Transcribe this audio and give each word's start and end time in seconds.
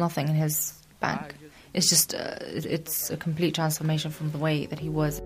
nothing 0.00 0.26
in 0.26 0.34
his 0.34 0.74
bank. 0.98 1.36
It's 1.72 1.88
just, 1.88 2.14
uh, 2.14 2.38
it's 2.40 3.10
a 3.10 3.16
complete 3.16 3.54
transformation 3.54 4.10
from 4.10 4.32
the 4.32 4.38
way 4.38 4.66
that 4.66 4.80
he 4.80 4.88
was. 4.88 5.22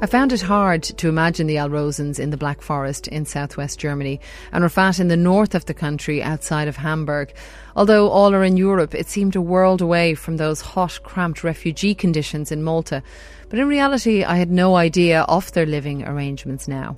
I 0.00 0.06
found 0.06 0.32
it 0.32 0.42
hard 0.42 0.84
to 0.84 1.08
imagine 1.08 1.48
the 1.48 1.56
Alrosens 1.56 2.20
in 2.20 2.30
the 2.30 2.36
Black 2.36 2.60
Forest 2.60 3.08
in 3.08 3.24
southwest 3.26 3.80
Germany 3.80 4.20
and 4.52 4.62
Rafat 4.62 5.00
in 5.00 5.08
the 5.08 5.16
north 5.16 5.56
of 5.56 5.64
the 5.64 5.74
country 5.74 6.22
outside 6.22 6.68
of 6.68 6.76
Hamburg. 6.76 7.34
Although 7.74 8.10
all 8.10 8.32
are 8.32 8.44
in 8.44 8.56
Europe, 8.56 8.94
it 8.94 9.08
seemed 9.08 9.34
a 9.34 9.40
world 9.40 9.80
away 9.80 10.14
from 10.14 10.36
those 10.36 10.60
hot, 10.60 11.00
cramped 11.02 11.42
refugee 11.42 11.96
conditions 11.96 12.52
in 12.52 12.62
Malta. 12.62 13.02
But 13.48 13.58
in 13.58 13.66
reality, 13.66 14.22
I 14.22 14.36
had 14.36 14.52
no 14.52 14.76
idea 14.76 15.22
of 15.22 15.50
their 15.50 15.66
living 15.66 16.06
arrangements 16.06 16.68
now. 16.68 16.96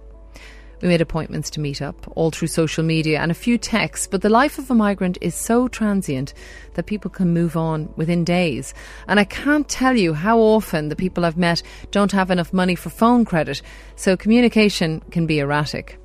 We 0.82 0.88
made 0.88 1.00
appointments 1.00 1.48
to 1.50 1.61
meet 1.61 1.80
up, 1.80 1.96
all 2.16 2.30
through 2.30 2.48
social 2.48 2.84
media 2.84 3.21
and 3.21 3.30
a 3.30 3.34
few 3.34 3.57
texts, 3.57 4.07
but 4.07 4.21
the 4.21 4.29
life 4.29 4.58
of 4.58 4.71
a 4.71 4.75
migrant 4.75 5.17
is 5.22 5.34
so 5.34 5.68
transient 5.68 6.34
that 6.75 6.84
people 6.84 7.11
can 7.11 7.32
move 7.32 7.57
on 7.57 7.93
within 7.96 8.25
days. 8.25 8.75
And 9.08 9.18
I 9.18 9.25
can't 9.25 9.68
tell 9.68 9.96
you 9.96 10.12
how 10.12 10.39
often 10.39 10.89
the 10.89 10.96
people 10.96 11.25
I've 11.25 11.39
met 11.39 11.62
don't 11.90 12.12
have 12.12 12.31
enough 12.31 12.53
money 12.53 12.75
for 12.75 12.90
phone 12.90 13.25
credit, 13.25 13.62
so 13.94 14.18
communication 14.18 15.00
can 15.11 15.26
be 15.26 15.39
erratic. 15.39 15.98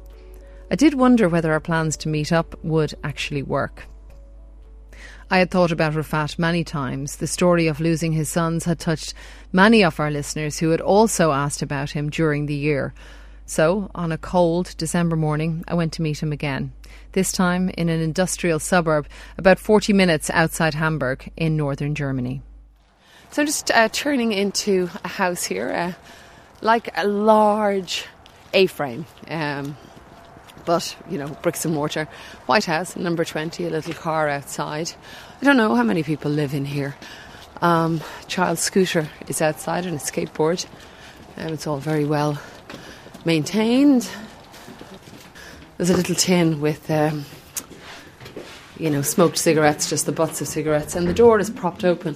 I 0.72 0.76
did 0.76 0.94
wonder 0.94 1.28
whether 1.28 1.52
our 1.52 1.60
plans 1.60 1.98
to 1.98 2.10
meet 2.10 2.32
up 2.32 2.56
would 2.64 2.94
actually 3.04 3.44
work. 3.44 3.88
I 5.30 5.40
had 5.40 5.52
thought 5.52 5.72
about 5.72 5.94
Rafat 5.94 6.40
many 6.40 6.64
times. 6.64 7.18
The 7.18 7.28
story 7.28 7.68
of 7.68 7.82
losing 7.82 8.14
his 8.14 8.30
sons 8.30 8.64
had 8.64 8.80
touched 8.80 9.14
many 9.52 9.84
of 9.84 10.00
our 10.00 10.12
listeners 10.12 10.60
who 10.60 10.70
had 10.70 10.82
also 10.82 11.32
asked 11.32 11.62
about 11.62 11.92
him 11.92 12.10
during 12.10 12.46
the 12.46 12.56
year. 12.56 12.94
So, 13.52 13.92
on 13.94 14.14
a 14.14 14.18
cold 14.18 14.74
December 14.78 15.18
morning, 15.18 15.66
I 15.68 15.74
went 15.74 15.92
to 15.94 16.02
meet 16.02 16.24
him 16.24 16.32
again, 16.32 16.72
this 17.12 17.34
time 17.34 17.68
in 17.68 17.90
an 17.90 18.00
industrial 18.00 18.60
suburb 18.60 19.10
about 19.38 19.60
40 19.60 19.92
minutes 19.92 20.30
outside 20.30 20.74
Hamburg 20.74 21.30
in 21.36 21.58
northern 21.58 21.94
Germany. 21.94 22.42
So 23.30 23.42
I'm 23.42 23.46
just 23.46 23.70
uh, 23.70 23.90
turning 23.92 24.32
into 24.32 24.90
a 25.04 25.10
house 25.10 25.44
here, 25.44 25.70
uh, 25.70 25.94
like 26.62 26.98
a 26.98 27.06
large 27.06 28.06
A 28.54 28.68
frame, 28.68 29.06
um, 29.28 29.76
but 30.64 30.96
you 31.10 31.18
know, 31.18 31.28
bricks 31.42 31.66
and 31.66 31.74
mortar. 31.74 32.08
White 32.46 32.64
House, 32.64 32.96
number 32.96 33.26
20, 33.26 33.66
a 33.66 33.70
little 33.70 33.94
car 33.94 34.30
outside. 34.30 34.94
I 35.42 35.44
don't 35.44 35.58
know 35.58 35.76
how 35.76 35.84
many 35.84 36.04
people 36.04 36.32
live 36.32 36.54
in 36.54 36.64
here. 36.64 36.96
Um, 37.62 38.00
child's 38.30 38.62
scooter 38.62 39.10
is 39.28 39.42
outside 39.42 39.86
and 39.86 39.98
a 39.98 40.00
skateboard. 40.00 40.66
Um, 41.36 41.52
it's 41.52 41.68
all 41.68 41.80
very 41.80 42.06
well 42.06 42.40
maintained. 43.26 44.10
There's 45.78 45.90
a 45.90 45.96
little 45.96 46.16
tin 46.16 46.62
with, 46.62 46.90
um, 46.92 47.26
you 48.78 48.90
know, 48.90 49.02
smoked 49.02 49.38
cigarettes, 49.38 49.90
just 49.90 50.06
the 50.06 50.12
butts 50.12 50.42
of 50.42 50.48
cigarettes, 50.48 50.96
and 50.96 51.08
the 51.08 51.14
door 51.14 51.40
is 51.40 51.50
propped 51.50 51.84
open 51.84 52.16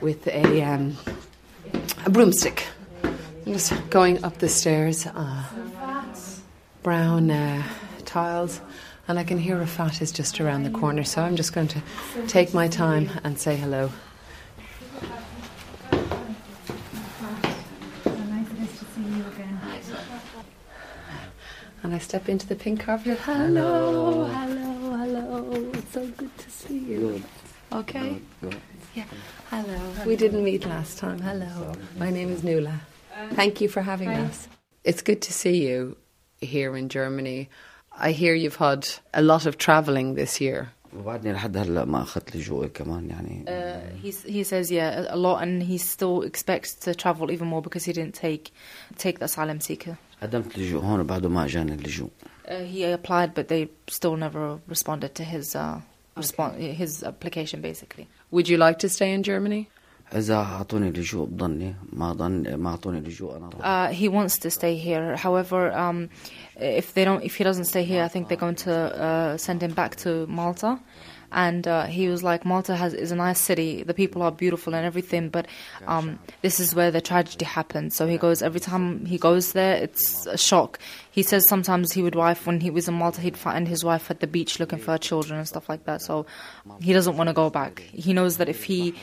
with 0.00 0.26
a 0.28 0.62
um, 0.62 0.96
a 2.06 2.10
broomstick. 2.10 2.66
I'm 3.04 3.52
just 3.52 3.72
going 3.90 4.24
up 4.24 4.38
the 4.38 4.48
stairs, 4.48 5.06
uh, 5.06 5.44
brown 6.82 7.30
uh, 7.30 7.62
tiles, 8.04 8.60
and 9.08 9.18
I 9.18 9.24
can 9.24 9.38
hear 9.38 9.56
Rafat 9.56 10.00
is 10.00 10.12
just 10.12 10.40
around 10.40 10.62
the 10.62 10.70
corner. 10.70 11.04
So 11.04 11.22
I'm 11.22 11.36
just 11.36 11.52
going 11.52 11.68
to 11.68 11.82
take 12.28 12.54
my 12.54 12.68
time 12.68 13.10
and 13.24 13.38
say 13.38 13.56
hello. 13.56 13.90
And 21.90 21.96
I 21.96 21.98
step 21.98 22.28
into 22.28 22.46
the 22.46 22.54
pink 22.54 22.82
carpet. 22.82 23.18
Hello, 23.18 24.24
hello, 24.26 24.96
hello. 24.96 25.70
It's 25.74 25.92
so 25.92 26.06
good 26.06 26.38
to 26.38 26.48
see 26.48 26.78
you. 26.78 27.20
Okay. 27.72 28.22
Good. 28.40 28.60
Yeah. 28.94 29.06
Hello. 29.50 29.92
We 30.06 30.14
didn't 30.14 30.44
meet 30.44 30.64
last 30.66 30.98
time. 30.98 31.18
Hello. 31.18 31.74
My 31.98 32.10
name 32.10 32.30
is 32.30 32.44
Nuala. 32.44 32.82
Thank 33.32 33.60
you 33.60 33.68
for 33.68 33.82
having 33.82 34.08
us. 34.08 34.46
It's 34.84 35.02
good 35.02 35.20
to 35.22 35.32
see 35.32 35.66
you 35.66 35.96
here 36.40 36.76
in 36.76 36.90
Germany. 36.90 37.48
I 37.98 38.12
hear 38.12 38.34
you've 38.34 38.54
had 38.54 38.88
a 39.12 39.20
lot 39.20 39.44
of 39.44 39.58
travelling 39.58 40.14
this 40.14 40.40
year. 40.40 40.70
وبعدني 40.97 41.33
لحد 41.33 41.57
هلا 41.57 41.85
ما 41.85 42.01
اخذت 42.01 42.35
لجوء 42.35 42.67
كمان 42.67 43.09
يعني 43.09 43.45
Uh, 43.47 44.05
he's, 44.05 44.23
he 44.23 44.43
says, 44.43 44.71
yeah, 44.71 45.05
a 45.09 45.17
lot, 45.17 45.41
and 45.43 45.63
he 45.63 45.77
still 45.77 46.21
expects 46.21 46.73
to 46.85 46.93
travel 46.95 47.31
even 47.31 47.47
more 47.47 47.61
because 47.61 47.83
he 47.85 47.93
didn't 47.93 48.15
take 48.15 48.51
take 48.97 49.19
the 49.19 49.25
asylum 49.25 49.59
seeker. 49.59 49.95
قدمت 50.23 50.57
لجوء 50.57 50.83
هون 50.83 50.99
وبعده 50.99 51.29
ما 51.29 51.45
اجاني 51.45 51.73
اللجوء 51.73 52.09
Uh, 52.47 52.49
he 52.73 52.83
applied, 52.83 53.33
but 53.33 53.47
they 53.47 53.67
still 53.87 54.15
never 54.15 54.59
responded 54.73 55.11
to 55.15 55.23
his 55.23 55.55
uh, 55.55 55.81
respon- 56.15 56.55
his 56.81 57.03
application, 57.03 57.59
basically. 57.61 58.05
Would 58.31 58.47
you 58.51 58.57
like 58.57 58.77
to 58.85 58.89
stay 58.97 59.09
in 59.17 59.23
Germany? 59.23 59.67
اذا 60.15 60.35
اعطوني 60.35 60.89
لجوء 60.89 61.25
بضلني 61.25 61.75
ما 61.93 62.13
ضل 62.13 62.55
ما 62.55 62.69
اعطوني 62.69 62.99
لجوء 62.99 63.37
انا 63.37 63.49
راح 63.49 63.61
Uh, 63.65 63.93
he 63.93 64.07
wants 64.07 64.37
to 64.37 64.49
stay 64.51 64.75
here. 64.77 65.15
However, 65.17 65.71
um, 65.73 66.09
if 66.57 66.93
they 66.93 67.05
don't, 67.05 67.23
if 67.23 67.35
he 67.35 67.43
doesn't 67.43 67.65
stay 67.65 67.83
here, 67.83 68.03
I 68.03 68.07
think 68.07 68.27
they're 68.27 68.45
going 68.47 68.55
to 68.69 68.73
uh, 68.73 69.37
send 69.37 69.61
him 69.63 69.73
back 69.73 69.95
to 70.03 70.27
Malta. 70.27 70.79
And 71.31 71.67
uh, 71.67 71.85
he 71.97 72.07
was 72.07 72.23
like, 72.23 72.45
Malta 72.45 72.75
has 72.75 72.93
is 72.93 73.11
a 73.11 73.15
nice 73.15 73.39
city. 73.39 73.83
The 73.83 73.93
people 73.93 74.21
are 74.21 74.31
beautiful 74.31 74.73
and 74.73 74.85
everything, 74.85 75.29
but 75.29 75.47
um, 75.87 76.19
this 76.41 76.59
is 76.63 76.73
where 76.77 76.91
the 76.91 77.01
tragedy 77.01 77.43
happened. 77.43 77.91
So 77.93 78.07
he 78.07 78.17
goes 78.17 78.41
every 78.41 78.61
time 78.61 79.05
he 79.05 79.17
goes 79.17 79.51
there, 79.51 79.75
it's 79.75 80.25
a 80.27 80.37
shock. 80.37 80.79
He 81.11 81.23
says 81.23 81.41
sometimes 81.49 81.91
he 81.91 82.01
would 82.05 82.15
wife 82.15 82.45
when 82.47 82.61
he 82.61 82.69
was 82.69 82.87
in 82.87 82.93
Malta, 82.93 83.19
he'd 83.21 83.37
find 83.37 83.67
his 83.67 83.83
wife 83.83 84.09
at 84.11 84.19
the 84.21 84.27
beach 84.27 84.59
looking 84.61 84.79
for 84.79 84.91
her 84.91 84.97
children 84.97 85.39
and 85.39 85.47
stuff 85.47 85.67
like 85.67 85.83
that. 85.85 86.01
So 86.01 86.25
he 86.79 86.93
doesn't 86.93 87.17
want 87.17 87.27
to 87.27 87.33
go 87.33 87.49
back. 87.49 87.79
He 88.05 88.13
knows 88.13 88.37
that 88.37 88.47
if 88.47 88.63
he 88.63 88.93